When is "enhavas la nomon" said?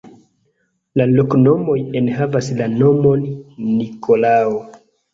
2.01-3.31